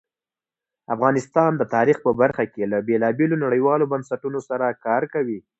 [0.95, 5.39] افغانستان د تاریخ په برخه کې له بېلابېلو نړیوالو بنسټونو سره کار کوي.